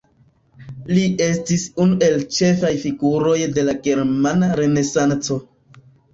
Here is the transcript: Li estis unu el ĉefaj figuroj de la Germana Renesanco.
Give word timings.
Li 0.97 1.03
estis 1.25 1.65
unu 1.85 1.97
el 2.07 2.25
ĉefaj 2.39 2.73
figuroj 2.87 3.37
de 3.59 3.67
la 3.69 3.77
Germana 3.91 4.53
Renesanco. 4.63 5.41